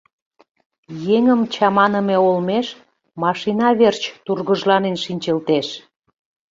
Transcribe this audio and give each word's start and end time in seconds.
«Еҥым 1.17 1.41
чаманыме 1.53 2.15
олмеш, 2.27 2.67
машина 3.23 3.67
верч 3.79 4.01
тургыжланен 4.25 4.95
шинчылтеш. 5.03 5.67